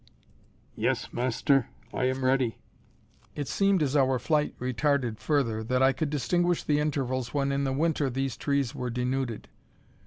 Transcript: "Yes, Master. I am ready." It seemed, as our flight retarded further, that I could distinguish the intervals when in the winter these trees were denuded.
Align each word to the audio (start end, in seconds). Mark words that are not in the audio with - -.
"Yes, 0.75 1.13
Master. 1.13 1.67
I 1.93 2.05
am 2.05 2.25
ready." 2.25 2.57
It 3.35 3.47
seemed, 3.47 3.83
as 3.83 3.95
our 3.95 4.17
flight 4.17 4.57
retarded 4.57 5.19
further, 5.19 5.63
that 5.65 5.83
I 5.83 5.93
could 5.93 6.09
distinguish 6.09 6.63
the 6.63 6.79
intervals 6.79 7.35
when 7.35 7.51
in 7.51 7.65
the 7.65 7.71
winter 7.73 8.09
these 8.09 8.35
trees 8.35 8.73
were 8.73 8.89
denuded. 8.89 9.47